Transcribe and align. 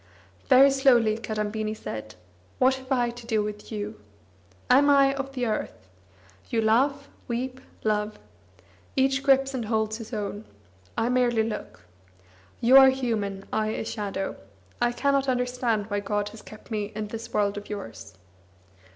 Very 0.49 0.71
slowly 0.71 1.15
Kadambini 1.15 1.75
said: 1.75 2.15
"What 2.57 2.73
have 2.73 2.91
I 2.91 3.11
to 3.11 3.27
do 3.27 3.43
with 3.43 3.71
you? 3.71 4.01
Am 4.67 4.89
I 4.89 5.13
of 5.13 5.33
the 5.33 5.45
earth? 5.45 5.87
You 6.49 6.59
laugh, 6.59 7.07
weep, 7.27 7.61
love; 7.83 8.17
each 8.95 9.21
grips 9.21 9.53
and 9.53 9.65
holds 9.65 9.97
his 9.97 10.11
own; 10.11 10.45
I 10.97 11.09
merely 11.09 11.43
look. 11.43 11.81
You 12.61 12.77
are 12.77 12.89
human, 12.89 13.45
I 13.53 13.67
a 13.67 13.85
shadow. 13.85 14.37
I 14.81 14.91
cannot 14.91 15.29
understand 15.29 15.85
why 15.91 15.99
God 15.99 16.29
has 16.29 16.41
kept 16.41 16.71
me 16.71 16.85
in 16.95 17.09
this 17.09 17.31
world 17.31 17.55
of 17.55 17.69
yours." 17.69 18.15